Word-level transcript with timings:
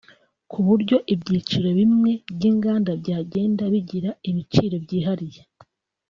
ku 0.51 0.57
buryo 0.67 0.97
ibyiciro 1.13 1.69
bimwe 1.79 2.11
by’inganda 2.35 2.91
byagenda 3.01 3.63
bigira 3.73 4.09
ibiciro 4.29 4.75
byihariye 4.85 5.41